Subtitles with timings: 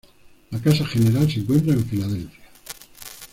[0.49, 2.49] La casa general se encuentra en Filadelfia.